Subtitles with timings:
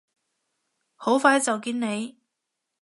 [0.95, 2.17] 好快就見你！